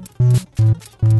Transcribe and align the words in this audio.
Thank 0.00 1.02
you. 1.02 1.17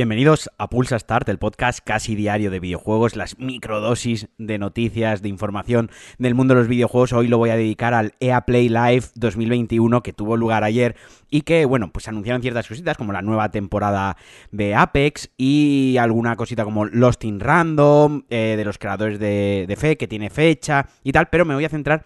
Bienvenidos 0.00 0.48
a 0.56 0.70
Pulsa 0.70 0.98
Start, 0.98 1.28
el 1.28 1.36
podcast 1.36 1.80
casi 1.84 2.14
diario 2.14 2.50
de 2.50 2.58
videojuegos, 2.58 3.16
las 3.16 3.38
microdosis 3.38 4.28
de 4.38 4.56
noticias, 4.56 5.20
de 5.20 5.28
información 5.28 5.90
del 6.16 6.34
mundo 6.34 6.54
de 6.54 6.60
los 6.60 6.68
videojuegos. 6.68 7.12
Hoy 7.12 7.28
lo 7.28 7.36
voy 7.36 7.50
a 7.50 7.56
dedicar 7.56 7.92
al 7.92 8.14
EA 8.18 8.46
Play 8.46 8.70
Live 8.70 9.08
2021 9.14 10.02
que 10.02 10.14
tuvo 10.14 10.38
lugar 10.38 10.64
ayer 10.64 10.96
y 11.28 11.42
que, 11.42 11.66
bueno, 11.66 11.92
pues 11.92 12.08
anunciaron 12.08 12.40
ciertas 12.40 12.66
cositas 12.66 12.96
como 12.96 13.12
la 13.12 13.20
nueva 13.20 13.50
temporada 13.50 14.16
de 14.50 14.74
Apex 14.74 15.32
y 15.36 15.98
alguna 15.98 16.34
cosita 16.34 16.64
como 16.64 16.86
Lost 16.86 17.22
in 17.24 17.38
Random, 17.38 18.22
eh, 18.30 18.54
de 18.56 18.64
los 18.64 18.78
creadores 18.78 19.18
de, 19.18 19.66
de 19.68 19.76
Fe, 19.76 19.98
que 19.98 20.08
tiene 20.08 20.30
fecha 20.30 20.86
y 21.04 21.12
tal, 21.12 21.28
pero 21.28 21.44
me 21.44 21.52
voy 21.52 21.66
a 21.66 21.68
centrar 21.68 22.04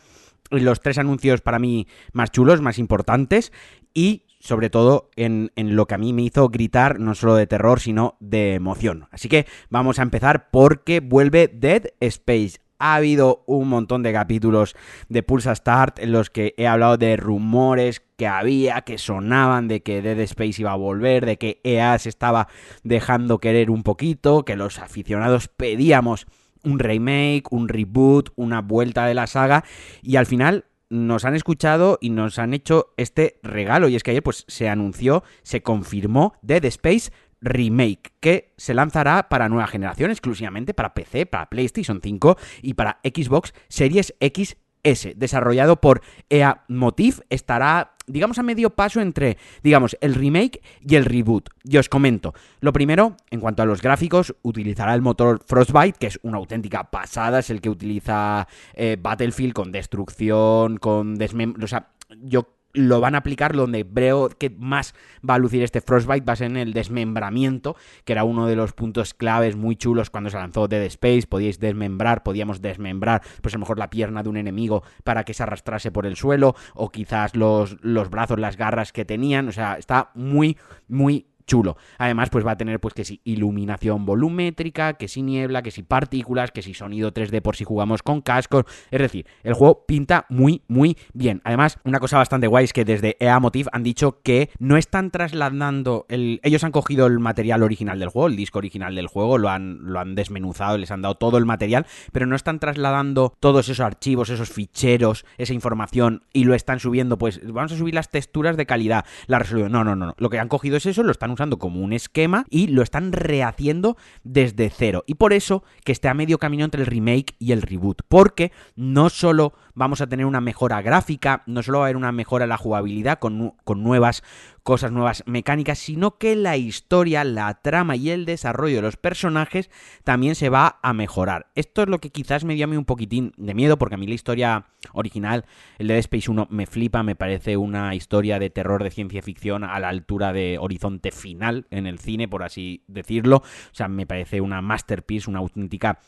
en 0.50 0.64
los 0.64 0.80
tres 0.80 0.98
anuncios 0.98 1.42
para 1.42 1.60
mí 1.60 1.86
más 2.12 2.32
chulos, 2.32 2.60
más 2.60 2.80
importantes 2.80 3.52
y 3.94 4.23
sobre 4.44 4.68
todo 4.68 5.08
en, 5.16 5.50
lo 5.56 5.86
que 5.86 5.94
a 5.94 5.98
mí 5.98 6.12
me 6.12 6.22
hizo 6.22 6.50
gritar 6.50 7.00
no 7.00 7.14
solo 7.14 7.34
de 7.34 7.46
terror, 7.46 7.80
sino 7.80 8.16
de 8.20 8.54
emoción. 8.54 9.08
Así 9.10 9.28
que 9.28 9.46
vamos 9.70 9.98
a 9.98 10.02
empezar 10.02 10.50
porque 10.50 11.00
vuelve 11.00 11.48
Dead 11.48 11.86
Space. 12.00 12.58
Ha 12.78 12.96
habido 12.96 13.42
un 13.46 13.68
montón 13.68 14.02
de 14.02 14.12
capítulos 14.12 14.76
de 15.08 15.22
Pulsa 15.22 15.54
Start 15.54 15.98
en 15.98 16.12
los 16.12 16.28
que 16.28 16.54
he 16.58 16.66
hablado 16.66 16.98
de 16.98 17.16
rumores 17.16 18.02
que 18.16 18.26
había, 18.26 18.82
que 18.82 18.98
sonaban 18.98 19.66
de 19.66 19.82
que 19.82 20.02
Dead 20.02 20.20
Space 20.20 20.60
iba 20.60 20.72
a 20.72 20.76
volver, 20.76 21.24
de 21.24 21.38
que 21.38 21.60
EA 21.64 21.98
se 21.98 22.10
estaba 22.10 22.48
dejando 22.82 23.38
querer 23.38 23.70
un 23.70 23.82
poquito, 23.82 24.44
que 24.44 24.56
los 24.56 24.78
aficionados 24.78 25.48
pedíamos 25.48 26.26
un 26.64 26.78
remake, 26.78 27.44
un 27.50 27.68
reboot, 27.68 28.30
una 28.36 28.60
vuelta 28.60 29.06
de 29.06 29.14
la 29.14 29.26
saga 29.26 29.64
y 30.02 30.16
al 30.16 30.26
final 30.26 30.66
nos 30.94 31.24
han 31.24 31.34
escuchado 31.34 31.98
y 32.00 32.10
nos 32.10 32.38
han 32.38 32.54
hecho 32.54 32.94
este 32.96 33.40
regalo. 33.42 33.88
Y 33.88 33.96
es 33.96 34.02
que 34.02 34.12
ayer 34.12 34.22
pues 34.22 34.44
se 34.46 34.68
anunció, 34.68 35.24
se 35.42 35.62
confirmó 35.62 36.34
Dead 36.40 36.64
Space 36.66 37.10
Remake, 37.40 38.12
que 38.20 38.54
se 38.56 38.74
lanzará 38.74 39.28
para 39.28 39.48
nueva 39.48 39.66
generación, 39.66 40.10
exclusivamente 40.10 40.72
para 40.72 40.94
PC, 40.94 41.26
para 41.26 41.50
PlayStation 41.50 42.00
5 42.02 42.38
y 42.62 42.74
para 42.74 43.00
Xbox 43.04 43.52
Series 43.68 44.14
X 44.20 44.56
S, 44.84 45.14
desarrollado 45.16 45.80
por 45.80 46.02
EA 46.30 46.64
Motif, 46.68 47.20
estará, 47.30 47.96
digamos, 48.06 48.38
a 48.38 48.42
medio 48.42 48.70
paso 48.70 49.00
entre, 49.00 49.38
digamos, 49.62 49.96
el 50.00 50.14
remake 50.14 50.62
y 50.80 50.94
el 50.94 51.04
reboot. 51.04 51.48
Yo 51.64 51.80
os 51.80 51.88
comento. 51.88 52.34
Lo 52.60 52.72
primero, 52.72 53.16
en 53.30 53.40
cuanto 53.40 53.62
a 53.62 53.66
los 53.66 53.82
gráficos, 53.82 54.34
utilizará 54.42 54.94
el 54.94 55.02
motor 55.02 55.42
Frostbite, 55.44 55.98
que 55.98 56.06
es 56.06 56.20
una 56.22 56.38
auténtica 56.38 56.84
pasada, 56.90 57.40
es 57.40 57.50
el 57.50 57.60
que 57.60 57.70
utiliza 57.70 58.46
eh, 58.74 58.96
Battlefield 59.00 59.54
con 59.54 59.72
destrucción, 59.72 60.76
con 60.76 61.16
desmem... 61.16 61.54
O 61.62 61.66
sea, 61.66 61.88
yo 62.22 62.54
lo 62.74 63.00
van 63.00 63.14
a 63.14 63.18
aplicar 63.18 63.54
donde 63.54 63.86
veo 63.88 64.28
que 64.28 64.50
más 64.50 64.94
va 65.28 65.34
a 65.34 65.38
lucir 65.38 65.62
este 65.62 65.80
Frostbite 65.80 66.26
va 66.26 66.34
a 66.34 66.36
ser 66.36 66.50
en 66.50 66.56
el 66.56 66.72
desmembramiento, 66.72 67.76
que 68.04 68.12
era 68.12 68.24
uno 68.24 68.46
de 68.46 68.56
los 68.56 68.72
puntos 68.72 69.14
claves 69.14 69.56
muy 69.56 69.76
chulos 69.76 70.10
cuando 70.10 70.30
se 70.30 70.36
lanzó 70.36 70.68
Dead 70.68 70.82
Space, 70.82 71.26
podíais 71.28 71.60
desmembrar, 71.60 72.22
podíamos 72.22 72.60
desmembrar 72.60 73.22
pues 73.40 73.54
a 73.54 73.56
lo 73.56 73.60
mejor 73.60 73.78
la 73.78 73.90
pierna 73.90 74.22
de 74.22 74.28
un 74.28 74.36
enemigo 74.36 74.82
para 75.04 75.24
que 75.24 75.34
se 75.34 75.42
arrastrase 75.42 75.90
por 75.90 76.04
el 76.04 76.16
suelo 76.16 76.54
o 76.74 76.90
quizás 76.90 77.36
los, 77.36 77.76
los 77.80 78.10
brazos, 78.10 78.38
las 78.38 78.56
garras 78.56 78.92
que 78.92 79.04
tenían, 79.04 79.48
o 79.48 79.52
sea, 79.52 79.74
está 79.74 80.10
muy 80.14 80.58
muy 80.88 81.26
chulo. 81.46 81.76
Además, 81.98 82.30
pues 82.30 82.46
va 82.46 82.52
a 82.52 82.56
tener 82.56 82.80
pues 82.80 82.94
que 82.94 83.04
si 83.04 83.20
iluminación 83.24 84.06
volumétrica, 84.06 84.94
que 84.94 85.08
si 85.08 85.22
niebla, 85.22 85.62
que 85.62 85.70
si 85.70 85.82
partículas, 85.82 86.50
que 86.50 86.62
si 86.62 86.74
sonido 86.74 87.12
3D 87.12 87.42
por 87.42 87.56
si 87.56 87.64
jugamos 87.64 88.02
con 88.02 88.20
cascos. 88.20 88.64
Es 88.90 89.00
decir, 89.00 89.26
el 89.42 89.54
juego 89.54 89.84
pinta 89.86 90.26
muy, 90.28 90.62
muy 90.68 90.96
bien. 91.12 91.40
Además, 91.44 91.78
una 91.84 92.00
cosa 92.00 92.18
bastante 92.18 92.46
guay 92.46 92.64
es 92.64 92.72
que 92.72 92.84
desde 92.84 93.16
EA 93.20 93.38
Motive 93.40 93.70
han 93.72 93.82
dicho 93.82 94.20
que 94.22 94.50
no 94.58 94.76
están 94.76 95.10
trasladando 95.10 96.06
el... 96.08 96.40
Ellos 96.42 96.64
han 96.64 96.72
cogido 96.72 97.06
el 97.06 97.18
material 97.18 97.62
original 97.62 97.98
del 97.98 98.08
juego, 98.08 98.28
el 98.28 98.36
disco 98.36 98.58
original 98.58 98.94
del 98.94 99.06
juego, 99.06 99.38
lo 99.38 99.50
han, 99.50 99.78
lo 99.82 100.00
han 100.00 100.14
desmenuzado, 100.14 100.78
les 100.78 100.90
han 100.90 101.02
dado 101.02 101.16
todo 101.16 101.38
el 101.38 101.46
material, 101.46 101.86
pero 102.12 102.26
no 102.26 102.36
están 102.36 102.58
trasladando 102.58 103.34
todos 103.40 103.68
esos 103.68 103.80
archivos, 103.80 104.30
esos 104.30 104.50
ficheros, 104.50 105.24
esa 105.38 105.52
información 105.52 106.22
y 106.32 106.44
lo 106.44 106.54
están 106.54 106.80
subiendo, 106.80 107.18
pues 107.18 107.40
vamos 107.44 107.72
a 107.72 107.76
subir 107.76 107.94
las 107.94 108.10
texturas 108.10 108.56
de 108.56 108.66
calidad, 108.66 109.04
la 109.26 109.38
resolución. 109.38 109.72
No, 109.72 109.84
no, 109.84 109.96
no, 109.96 110.06
no. 110.06 110.14
Lo 110.18 110.30
que 110.30 110.38
han 110.38 110.48
cogido 110.48 110.76
es 110.76 110.86
eso, 110.86 111.02
lo 111.02 111.10
están 111.10 111.30
usando 111.34 111.58
como 111.58 111.80
un 111.80 111.92
esquema 111.92 112.46
y 112.50 112.68
lo 112.68 112.82
están 112.82 113.12
rehaciendo 113.12 113.96
desde 114.22 114.70
cero. 114.70 115.04
Y 115.06 115.14
por 115.14 115.32
eso 115.32 115.62
que 115.84 115.92
esté 115.92 116.08
a 116.08 116.14
medio 116.14 116.38
camino 116.38 116.64
entre 116.64 116.80
el 116.80 116.86
remake 116.86 117.34
y 117.38 117.52
el 117.52 117.62
reboot. 117.62 118.02
Porque 118.08 118.52
no 118.76 119.10
solo 119.10 119.52
vamos 119.74 120.00
a 120.00 120.06
tener 120.06 120.26
una 120.26 120.40
mejora 120.40 120.82
gráfica, 120.82 121.42
no 121.46 121.62
solo 121.62 121.78
va 121.78 121.84
a 121.84 121.86
haber 121.86 121.96
una 121.96 122.12
mejora 122.12 122.44
en 122.44 122.50
la 122.50 122.56
jugabilidad 122.56 123.18
con, 123.18 123.54
con 123.64 123.82
nuevas 123.82 124.22
cosas 124.64 124.92
nuevas 124.92 125.22
mecánicas, 125.26 125.78
sino 125.78 126.16
que 126.16 126.34
la 126.34 126.56
historia, 126.56 127.22
la 127.22 127.52
trama 127.60 127.96
y 127.96 128.10
el 128.10 128.24
desarrollo 128.24 128.76
de 128.76 128.82
los 128.82 128.96
personajes 128.96 129.70
también 130.04 130.34
se 130.34 130.48
va 130.48 130.78
a 130.82 130.94
mejorar. 130.94 131.50
Esto 131.54 131.82
es 131.82 131.88
lo 131.88 132.00
que 132.00 132.08
quizás 132.10 132.44
me 132.44 132.54
dio 132.54 132.64
a 132.64 132.68
mí 132.68 132.76
un 132.76 132.86
poquitín 132.86 133.32
de 133.36 133.52
miedo, 133.52 133.76
porque 133.76 133.96
a 133.96 133.98
mí 133.98 134.06
la 134.06 134.14
historia 134.14 134.66
original, 134.92 135.44
el 135.78 135.88
de 135.88 135.94
Dead 135.94 136.00
Space 136.00 136.30
1, 136.30 136.48
me 136.50 136.66
flipa, 136.66 137.02
me 137.02 137.14
parece 137.14 137.58
una 137.58 137.94
historia 137.94 138.38
de 138.38 138.48
terror 138.48 138.82
de 138.82 138.90
ciencia 138.90 139.20
ficción 139.20 139.64
a 139.64 139.78
la 139.80 139.90
altura 139.90 140.32
de 140.32 140.56
Horizonte 140.58 141.10
Final 141.12 141.66
en 141.70 141.86
el 141.86 141.98
cine, 141.98 142.26
por 142.26 142.42
así 142.42 142.84
decirlo. 142.88 143.36
O 143.36 143.74
sea, 143.74 143.88
me 143.88 144.06
parece 144.06 144.40
una 144.40 144.62
masterpiece, 144.62 145.28
una 145.28 145.40
auténtica 145.40 145.98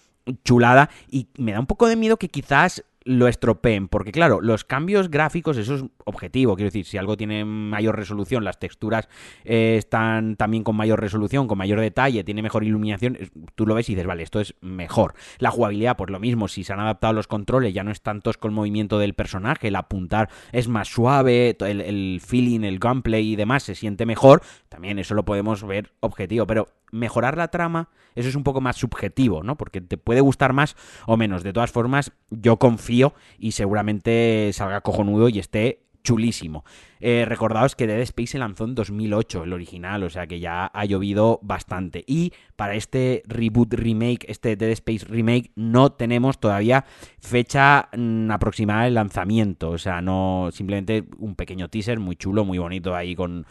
chulada 0.44 0.88
y 1.10 1.28
me 1.36 1.52
da 1.52 1.60
un 1.60 1.66
poco 1.66 1.86
de 1.88 1.96
miedo 1.96 2.16
que 2.16 2.28
quizás 2.28 2.84
lo 3.06 3.28
estropeen, 3.28 3.86
porque 3.86 4.10
claro, 4.10 4.40
los 4.40 4.64
cambios 4.64 5.10
gráficos, 5.10 5.56
eso 5.56 5.76
es 5.76 5.84
objetivo, 6.04 6.56
quiero 6.56 6.66
decir, 6.66 6.84
si 6.84 6.98
algo 6.98 7.16
tiene 7.16 7.44
mayor 7.44 7.96
resolución, 7.96 8.42
las 8.42 8.58
texturas 8.58 9.08
eh, 9.44 9.76
están 9.78 10.34
también 10.34 10.64
con 10.64 10.74
mayor 10.76 11.00
resolución, 11.00 11.46
con 11.46 11.56
mayor 11.56 11.80
detalle, 11.80 12.24
tiene 12.24 12.42
mejor 12.42 12.64
iluminación, 12.64 13.16
tú 13.54 13.64
lo 13.64 13.74
ves 13.74 13.88
y 13.88 13.94
dices, 13.94 14.06
vale, 14.06 14.24
esto 14.24 14.40
es 14.40 14.54
mejor. 14.60 15.14
La 15.38 15.52
jugabilidad, 15.52 15.96
pues 15.96 16.10
lo 16.10 16.18
mismo, 16.18 16.48
si 16.48 16.64
se 16.64 16.72
han 16.72 16.80
adaptado 16.80 17.12
los 17.12 17.28
controles, 17.28 17.72
ya 17.72 17.84
no 17.84 17.92
están 17.92 18.22
todos 18.22 18.38
con 18.38 18.50
el 18.50 18.56
movimiento 18.56 18.98
del 18.98 19.14
personaje, 19.14 19.68
el 19.68 19.76
apuntar 19.76 20.28
es 20.50 20.66
más 20.66 20.88
suave, 20.88 21.56
el, 21.60 21.80
el 21.80 22.20
feeling, 22.24 22.62
el 22.62 22.80
gunplay 22.80 23.32
y 23.32 23.36
demás 23.36 23.62
se 23.62 23.76
siente 23.76 24.04
mejor, 24.04 24.42
también 24.68 24.98
eso 24.98 25.14
lo 25.14 25.24
podemos 25.24 25.64
ver 25.64 25.92
objetivo, 26.00 26.44
pero 26.46 26.68
mejorar 26.92 27.36
la 27.36 27.48
trama, 27.48 27.88
eso 28.14 28.28
es 28.28 28.34
un 28.34 28.44
poco 28.44 28.60
más 28.60 28.76
subjetivo, 28.76 29.42
¿no? 29.42 29.56
Porque 29.56 29.80
te 29.80 29.98
puede 29.98 30.20
gustar 30.20 30.52
más 30.52 30.76
o 31.06 31.16
menos. 31.16 31.42
De 31.42 31.52
todas 31.52 31.70
formas, 31.70 32.12
yo 32.30 32.58
confío 32.58 33.14
y 33.38 33.52
seguramente 33.52 34.50
salga 34.52 34.80
cojonudo 34.80 35.28
y 35.28 35.38
esté 35.38 35.86
chulísimo. 36.06 36.64
Eh, 37.00 37.24
recordaos 37.26 37.74
que 37.74 37.86
Dead 37.86 38.00
Space 38.00 38.28
se 38.28 38.38
lanzó 38.38 38.64
en 38.64 38.74
2008, 38.74 39.44
el 39.44 39.52
original, 39.52 40.04
o 40.04 40.08
sea 40.08 40.26
que 40.26 40.40
ya 40.40 40.66
ha 40.66 40.84
llovido 40.84 41.40
bastante. 41.42 42.04
Y 42.06 42.32
para 42.56 42.74
este 42.74 43.22
reboot 43.26 43.72
remake, 43.74 44.24
este 44.28 44.56
Dead 44.56 44.70
Space 44.70 45.04
remake, 45.06 45.52
no 45.54 45.92
tenemos 45.92 46.40
todavía 46.40 46.84
fecha 47.20 47.88
mm, 47.96 48.30
aproximada 48.30 48.84
de 48.84 48.90
lanzamiento. 48.90 49.70
O 49.70 49.78
sea, 49.78 50.00
no 50.00 50.48
simplemente 50.52 51.04
un 51.18 51.34
pequeño 51.34 51.68
teaser 51.68 52.00
muy 52.00 52.16
chulo, 52.16 52.44
muy 52.44 52.58
bonito 52.58 52.94
ahí 52.94 53.14
con 53.14 53.46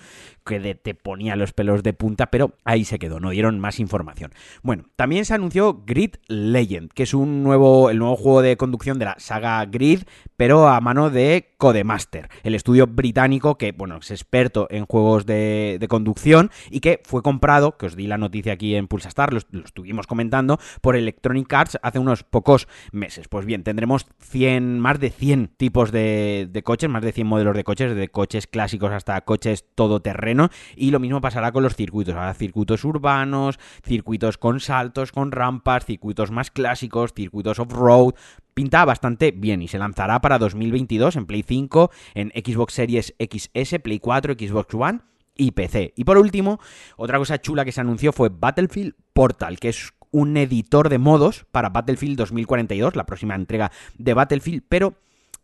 que 0.45 0.75
te 0.75 0.93
ponía 0.93 1.35
los 1.35 1.53
pelos 1.53 1.81
de 1.81 1.93
punta, 1.93 2.27
pero 2.27 2.53
ahí 2.63 2.85
se 2.85 2.99
quedó, 2.99 3.19
no 3.19 3.31
dieron 3.31 3.59
más 3.59 3.79
información. 3.79 4.31
Bueno, 4.61 4.85
también 4.95 5.25
se 5.25 5.33
anunció 5.33 5.83
Grid 5.85 6.15
Legend, 6.27 6.91
que 6.91 7.03
es 7.03 7.13
un 7.13 7.43
nuevo, 7.43 7.89
el 7.89 7.97
nuevo 7.97 8.15
juego 8.15 8.41
de 8.41 8.55
conducción 8.55 8.99
de 8.99 9.05
la 9.05 9.15
saga 9.17 9.65
Grid, 9.65 10.03
pero 10.37 10.67
a 10.67 10.79
mano 10.81 11.09
de 11.09 11.55
Codemaster, 11.57 12.29
el 12.43 12.53
estudio 12.53 12.85
británico 12.85 13.57
que, 13.57 13.71
bueno, 13.71 13.97
es 13.97 14.11
experto 14.11 14.67
en 14.69 14.85
juegos 14.85 15.25
de, 15.25 15.83
conducción 15.89 16.51
y 16.69 16.79
que 16.79 17.01
fue 17.03 17.21
comprado, 17.21 17.77
que 17.77 17.85
os 17.85 17.95
di 17.95 18.07
la 18.07 18.17
noticia 18.17 18.53
aquí 18.53 18.75
en 18.75 18.87
Pulsastar, 18.95 19.33
lo, 19.33 19.39
estuvimos 19.59 20.07
comentando, 20.07 20.57
por 20.79 20.95
Electronic 20.95 21.51
Arts 21.51 21.77
hace 21.81 21.99
unos 21.99 22.23
pocos 22.23 22.69
meses. 22.93 23.27
Pues 23.27 23.45
bien, 23.45 23.63
tendremos 23.63 24.07
100, 24.19 24.79
más 24.79 25.01
de 25.01 25.09
100 25.09 25.49
tipos 25.57 25.91
de, 25.91 26.61
coches, 26.63 26.89
más 26.89 27.03
de 27.03 27.11
100 27.11 27.27
modelos 27.27 27.57
de 27.57 27.65
coches, 27.65 27.93
de 27.93 28.07
coches 28.07 28.47
clásicos 28.47 28.93
hasta 28.93 29.19
coches 29.21 29.65
todoterreno, 29.75 30.49
y 30.77 30.91
lo 30.91 31.01
mismo 31.01 31.19
pasará 31.19 31.51
con 31.51 31.63
los 31.63 31.75
circuitos. 31.75 32.15
Habrá 32.15 32.33
circuitos 32.35 32.85
urbanos, 32.85 33.59
circuitos 33.83 34.37
con 34.37 34.61
saltos, 34.61 35.11
con 35.11 35.33
rampas, 35.33 35.85
circuitos 35.85 36.31
más 36.31 36.49
clásicos, 36.49 37.11
circuitos 37.13 37.59
off-road, 37.59 38.13
pinta 38.53 38.85
bastante 38.85 39.31
bien 39.31 39.61
y 39.61 39.67
se 39.67 39.77
lanzará 39.77 40.21
para 40.21 40.39
2022 40.39 41.17
en 41.17 41.25
Play 41.25 41.43
5, 41.43 41.91
en 42.13 42.31
Xbox 42.33 42.73
Series 42.73 43.13
XS, 43.19 43.79
Play 43.83 43.99
4, 43.99 44.35
Xbox 44.39 44.73
One 44.73 45.01
y 45.35 45.51
PC. 45.51 45.93
Y 45.95 46.03
por 46.03 46.17
último, 46.17 46.59
otra 46.97 47.17
cosa 47.17 47.39
chula 47.41 47.65
que 47.65 47.71
se 47.71 47.81
anunció 47.81 48.11
fue 48.11 48.29
Battlefield 48.29 48.93
Portal, 49.13 49.59
que 49.59 49.69
es 49.69 49.93
un 50.11 50.37
editor 50.37 50.89
de 50.89 50.97
modos 50.97 51.45
para 51.51 51.69
Battlefield 51.69 52.17
2042, 52.17 52.95
la 52.95 53.05
próxima 53.05 53.35
entrega 53.35 53.71
de 53.97 54.13
Battlefield, 54.13 54.63
pero 54.69 54.95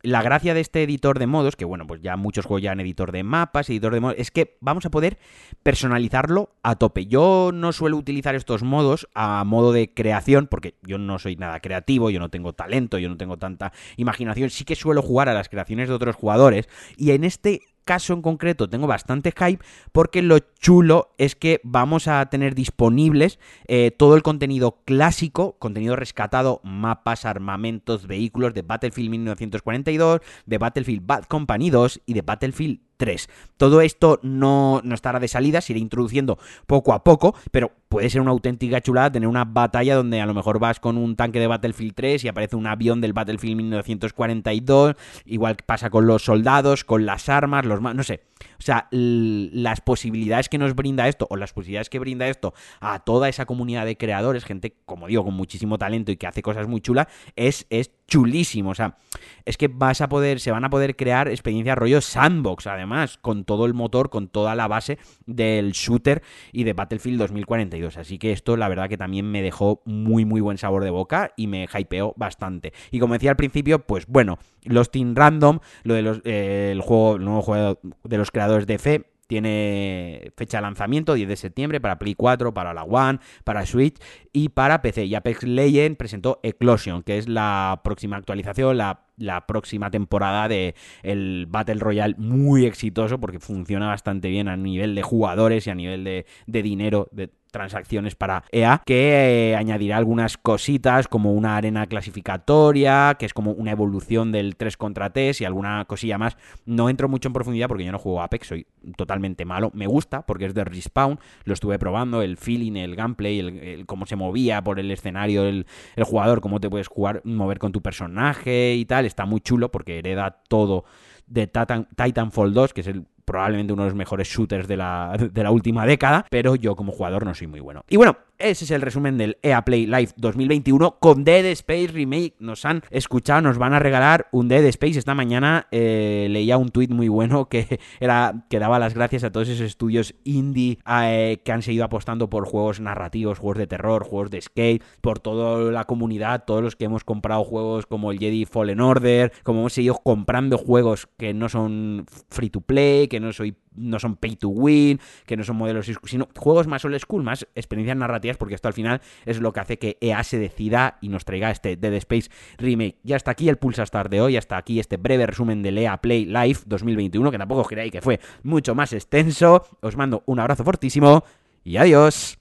la 0.02 0.22
gracia 0.22 0.52
de 0.54 0.60
este 0.60 0.82
editor 0.82 1.18
de 1.18 1.26
modos, 1.26 1.56
que 1.56 1.64
bueno, 1.64 1.86
pues 1.86 2.02
ya 2.02 2.16
muchos 2.16 2.44
juegos 2.44 2.62
ya 2.62 2.72
editor 2.72 3.12
de 3.12 3.22
mapas, 3.22 3.70
editor 3.70 3.94
de 3.94 4.00
modos, 4.00 4.16
es 4.18 4.30
que 4.30 4.56
vamos 4.60 4.84
a 4.84 4.90
poder 4.90 5.18
personalizarlo 5.62 6.50
a 6.62 6.76
tope. 6.76 7.06
Yo 7.06 7.50
no 7.54 7.72
suelo 7.72 7.96
utilizar 7.96 8.34
estos 8.34 8.62
modos 8.62 9.08
a 9.14 9.44
modo 9.44 9.72
de 9.72 9.94
creación, 9.94 10.48
porque 10.48 10.74
yo 10.82 10.98
no 10.98 11.18
soy 11.18 11.36
nada 11.36 11.60
creativo, 11.60 12.10
yo 12.10 12.18
no 12.18 12.30
tengo 12.30 12.52
talento, 12.52 12.98
yo 12.98 13.08
no 13.08 13.16
tengo 13.16 13.36
tanta 13.36 13.72
imaginación. 13.96 14.50
Sí 14.50 14.64
que 14.64 14.74
suelo 14.74 15.02
jugar 15.02 15.28
a 15.28 15.34
las 15.34 15.48
creaciones 15.48 15.88
de 15.88 15.94
otros 15.94 16.16
jugadores. 16.16 16.68
Y 16.96 17.12
en 17.12 17.24
este 17.24 17.60
caso 17.84 18.12
en 18.12 18.22
concreto 18.22 18.68
tengo 18.68 18.86
bastante 18.86 19.32
hype 19.32 19.64
porque 19.92 20.22
lo 20.22 20.38
chulo 20.38 21.14
es 21.18 21.36
que 21.36 21.60
vamos 21.64 22.08
a 22.08 22.24
tener 22.26 22.54
disponibles 22.54 23.38
eh, 23.66 23.90
todo 23.90 24.16
el 24.16 24.22
contenido 24.22 24.78
clásico, 24.84 25.56
contenido 25.58 25.96
rescatado, 25.96 26.60
mapas, 26.62 27.24
armamentos, 27.24 28.06
vehículos 28.06 28.54
de 28.54 28.62
Battlefield 28.62 29.10
1942, 29.10 30.20
de 30.46 30.58
Battlefield 30.58 31.06
Bad 31.06 31.24
Company 31.24 31.70
2 31.70 32.02
y 32.06 32.14
de 32.14 32.22
Battlefield 32.22 32.80
3. 32.96 33.28
Todo 33.56 33.80
esto 33.80 34.20
no, 34.22 34.80
no 34.84 34.94
estará 34.94 35.20
de 35.20 35.28
salida, 35.28 35.60
se 35.60 35.72
irá 35.72 35.80
introduciendo 35.80 36.38
poco 36.66 36.92
a 36.92 37.04
poco, 37.04 37.34
pero 37.50 37.72
puede 37.88 38.10
ser 38.10 38.20
una 38.20 38.30
auténtica 38.30 38.80
chulada 38.80 39.12
tener 39.12 39.28
una 39.28 39.44
batalla 39.44 39.94
donde 39.96 40.20
a 40.20 40.26
lo 40.26 40.34
mejor 40.34 40.58
vas 40.58 40.80
con 40.80 40.96
un 40.96 41.16
tanque 41.16 41.40
de 41.40 41.46
Battlefield 41.46 41.94
3 41.94 42.24
y 42.24 42.28
aparece 42.28 42.56
un 42.56 42.66
avión 42.66 43.00
del 43.00 43.12
Battlefield 43.12 43.56
1942, 43.56 44.96
igual 45.26 45.56
pasa 45.66 45.90
con 45.90 46.06
los 46.06 46.24
soldados, 46.24 46.84
con 46.84 47.06
las 47.06 47.28
armas, 47.28 47.64
los 47.64 47.80
no 47.80 48.02
sé. 48.02 48.22
O 48.58 48.62
sea, 48.62 48.88
las 48.90 49.80
posibilidades 49.80 50.48
que 50.48 50.58
nos 50.58 50.74
brinda 50.74 51.08
esto, 51.08 51.26
o 51.30 51.36
las 51.36 51.52
posibilidades 51.52 51.90
que 51.90 51.98
brinda 51.98 52.28
esto 52.28 52.54
a 52.80 53.00
toda 53.00 53.28
esa 53.28 53.46
comunidad 53.46 53.86
de 53.86 53.96
creadores, 53.96 54.44
gente, 54.44 54.76
como 54.84 55.06
digo, 55.08 55.24
con 55.24 55.34
muchísimo 55.34 55.78
talento 55.78 56.12
y 56.12 56.16
que 56.16 56.26
hace 56.26 56.42
cosas 56.42 56.68
muy 56.68 56.80
chulas, 56.80 57.08
es, 57.36 57.66
es 57.70 57.90
chulísimo. 58.06 58.70
O 58.70 58.74
sea, 58.74 58.96
es 59.44 59.56
que 59.56 59.68
vas 59.68 60.00
a 60.00 60.08
poder, 60.08 60.40
se 60.40 60.50
van 60.50 60.64
a 60.64 60.70
poder 60.70 60.96
crear 60.96 61.28
experiencias 61.28 61.76
rollo 61.76 62.00
sandbox, 62.00 62.66
además, 62.66 62.81
con 63.20 63.44
todo 63.44 63.66
el 63.66 63.74
motor, 63.74 64.10
con 64.10 64.28
toda 64.28 64.54
la 64.54 64.68
base 64.68 64.98
del 65.26 65.72
shooter 65.72 66.22
y 66.52 66.64
de 66.64 66.72
Battlefield 66.72 67.18
2042. 67.18 67.96
Así 67.96 68.18
que 68.18 68.32
esto, 68.32 68.56
la 68.56 68.68
verdad, 68.68 68.88
que 68.88 68.96
también 68.96 69.30
me 69.30 69.42
dejó 69.42 69.82
muy, 69.84 70.24
muy 70.24 70.40
buen 70.40 70.58
sabor 70.58 70.84
de 70.84 70.90
boca 70.90 71.32
y 71.36 71.46
me 71.46 71.68
hypeó 71.72 72.14
bastante. 72.16 72.72
Y 72.90 72.98
como 72.98 73.14
decía 73.14 73.30
al 73.30 73.36
principio, 73.36 73.80
pues 73.80 74.06
bueno, 74.06 74.38
los 74.64 74.90
Team 74.90 75.14
Random, 75.14 75.60
lo 75.82 75.94
de 75.94 76.02
los, 76.02 76.20
eh, 76.24 76.70
el 76.72 76.80
juego, 76.80 77.16
el 77.16 77.24
nuevo 77.24 77.42
juego 77.42 77.78
de 78.04 78.18
los 78.18 78.30
creadores 78.30 78.66
de 78.66 78.78
Fe, 78.78 79.12
tiene 79.32 80.30
fecha 80.36 80.58
de 80.58 80.62
lanzamiento 80.62 81.14
10 81.14 81.26
de 81.26 81.36
septiembre 81.36 81.80
para 81.80 81.98
Play 81.98 82.14
4, 82.14 82.52
para 82.52 82.74
la 82.74 82.82
One, 82.82 83.18
para 83.44 83.64
Switch 83.64 83.96
y 84.30 84.50
para 84.50 84.82
PC. 84.82 85.06
Y 85.06 85.14
Apex 85.14 85.44
Legends 85.44 85.96
presentó 85.96 86.38
Eclosion, 86.42 87.02
que 87.02 87.16
es 87.16 87.30
la 87.30 87.80
próxima 87.82 88.18
actualización, 88.18 88.76
la, 88.76 89.06
la 89.16 89.46
próxima 89.46 89.90
temporada 89.90 90.48
de 90.48 90.74
el 91.02 91.46
Battle 91.48 91.76
Royale 91.76 92.14
muy 92.18 92.66
exitoso 92.66 93.20
porque 93.20 93.40
funciona 93.40 93.88
bastante 93.88 94.28
bien 94.28 94.48
a 94.48 94.56
nivel 94.56 94.94
de 94.94 95.02
jugadores 95.02 95.66
y 95.66 95.70
a 95.70 95.74
nivel 95.74 96.04
de, 96.04 96.26
de 96.46 96.62
dinero, 96.62 97.08
de 97.12 97.30
transacciones 97.52 98.16
para 98.16 98.42
EA, 98.50 98.82
que 98.84 99.50
eh, 99.52 99.56
añadirá 99.56 99.98
algunas 99.98 100.36
cositas 100.38 101.06
como 101.06 101.32
una 101.32 101.56
arena 101.56 101.86
clasificatoria, 101.86 103.14
que 103.18 103.26
es 103.26 103.34
como 103.34 103.52
una 103.52 103.70
evolución 103.70 104.32
del 104.32 104.56
3 104.56 104.76
contra 104.76 105.12
3 105.12 105.42
y 105.42 105.44
alguna 105.44 105.84
cosilla 105.84 106.18
más. 106.18 106.36
No 106.64 106.88
entro 106.88 107.08
mucho 107.08 107.28
en 107.28 107.34
profundidad 107.34 107.68
porque 107.68 107.84
yo 107.84 107.92
no 107.92 107.98
juego 107.98 108.22
Apex, 108.22 108.48
soy 108.48 108.66
totalmente 108.96 109.44
malo. 109.44 109.70
Me 109.74 109.86
gusta 109.86 110.22
porque 110.22 110.46
es 110.46 110.54
de 110.54 110.64
Respawn, 110.64 111.20
lo 111.44 111.52
estuve 111.52 111.78
probando, 111.78 112.22
el 112.22 112.38
feeling, 112.38 112.76
el 112.76 112.96
gameplay, 112.96 113.38
el, 113.38 113.86
cómo 113.86 114.06
se 114.06 114.16
movía 114.16 114.62
por 114.62 114.80
el 114.80 114.90
escenario 114.90 115.44
el, 115.44 115.66
el 115.94 116.04
jugador, 116.04 116.40
cómo 116.40 116.58
te 116.58 116.70
puedes 116.70 116.88
jugar, 116.88 117.20
mover 117.24 117.58
con 117.58 117.70
tu 117.70 117.82
personaje 117.82 118.74
y 118.74 118.86
tal. 118.86 119.01
Está 119.06 119.26
muy 119.26 119.40
chulo 119.40 119.70
porque 119.70 119.98
hereda 119.98 120.42
todo 120.48 120.84
de 121.26 121.46
Titanfall 121.46 122.52
2, 122.52 122.72
que 122.72 122.82
es 122.82 122.86
el 122.86 123.06
probablemente 123.24 123.72
uno 123.72 123.84
de 123.84 123.88
los 123.90 123.96
mejores 123.96 124.28
shooters 124.28 124.68
de 124.68 124.76
la, 124.76 125.16
de 125.16 125.42
la 125.42 125.50
última 125.50 125.86
década, 125.86 126.26
pero 126.28 126.56
yo 126.56 126.76
como 126.76 126.92
jugador 126.92 127.24
no 127.24 127.34
soy 127.34 127.46
muy 127.46 127.60
bueno. 127.60 127.84
Y 127.88 127.96
bueno, 127.96 128.16
ese 128.42 128.64
es 128.64 128.70
el 128.70 128.82
resumen 128.82 129.16
del 129.18 129.38
EA 129.42 129.64
Play 129.64 129.86
Live 129.86 130.10
2021 130.16 130.98
con 130.98 131.24
Dead 131.24 131.44
Space 131.46 131.88
Remake. 131.88 132.34
Nos 132.38 132.64
han 132.64 132.82
escuchado, 132.90 133.40
nos 133.40 133.58
van 133.58 133.72
a 133.72 133.78
regalar 133.78 134.28
un 134.32 134.48
Dead 134.48 134.64
Space. 134.66 134.98
Esta 134.98 135.14
mañana 135.14 135.68
eh, 135.70 136.26
leía 136.28 136.58
un 136.58 136.70
tweet 136.70 136.88
muy 136.88 137.08
bueno 137.08 137.48
que, 137.48 137.80
era, 138.00 138.46
que 138.50 138.58
daba 138.58 138.78
las 138.78 138.94
gracias 138.94 139.24
a 139.24 139.30
todos 139.30 139.48
esos 139.48 139.66
estudios 139.66 140.14
indie 140.24 140.78
eh, 140.86 141.40
que 141.44 141.52
han 141.52 141.62
seguido 141.62 141.84
apostando 141.84 142.28
por 142.28 142.46
juegos 142.46 142.80
narrativos, 142.80 143.38
juegos 143.38 143.58
de 143.58 143.66
terror, 143.66 144.04
juegos 144.04 144.30
de 144.30 144.40
skate, 144.40 144.82
por 145.00 145.20
toda 145.20 145.70
la 145.70 145.84
comunidad, 145.84 146.44
todos 146.44 146.62
los 146.62 146.76
que 146.76 146.86
hemos 146.86 147.04
comprado 147.04 147.44
juegos 147.44 147.86
como 147.86 148.10
el 148.10 148.18
Jedi 148.18 148.44
Fallen 148.44 148.80
Order, 148.80 149.32
como 149.44 149.60
hemos 149.60 149.72
seguido 149.72 150.00
comprando 150.02 150.58
juegos 150.58 151.08
que 151.16 151.32
no 151.32 151.48
son 151.48 152.06
free 152.28 152.50
to 152.50 152.60
play, 152.60 153.08
que 153.08 153.20
no 153.20 153.32
soy 153.32 153.56
no 153.74 153.98
son 153.98 154.16
pay 154.16 154.36
to 154.36 154.48
win, 154.48 155.00
que 155.26 155.36
no 155.36 155.44
son 155.44 155.56
modelos, 155.56 155.90
sino 156.04 156.28
juegos 156.36 156.66
más 156.66 156.84
old 156.84 156.98
school, 156.98 157.22
más 157.22 157.46
experiencias 157.54 157.96
narrativas, 157.96 158.31
porque 158.36 158.54
esto 158.54 158.68
al 158.68 158.74
final 158.74 159.00
es 159.24 159.40
lo 159.40 159.52
que 159.52 159.60
hace 159.60 159.78
que 159.78 159.98
EA 160.00 160.22
se 160.24 160.38
decida 160.38 160.98
y 161.00 161.08
nos 161.08 161.24
traiga 161.24 161.50
este 161.50 161.76
Dead 161.76 161.94
Space 161.94 162.30
Remake. 162.58 162.96
Ya 163.02 163.16
hasta 163.16 163.30
aquí 163.30 163.48
el 163.48 163.56
Pulsa 163.56 163.82
Star 163.82 164.08
de 164.08 164.20
hoy, 164.20 164.36
hasta 164.36 164.56
aquí 164.56 164.80
este 164.80 164.96
breve 164.96 165.26
resumen 165.26 165.62
de 165.62 165.70
EA 165.70 165.96
Play 165.98 166.26
Live 166.26 166.60
2021, 166.66 167.30
que 167.30 167.38
tampoco 167.38 167.62
os 167.62 167.68
creáis 167.68 167.92
que 167.92 168.00
fue 168.00 168.20
mucho 168.42 168.74
más 168.74 168.92
extenso. 168.92 169.64
Os 169.80 169.96
mando 169.96 170.22
un 170.26 170.40
abrazo 170.40 170.64
fortísimo 170.64 171.24
y 171.64 171.76
adiós. 171.76 172.38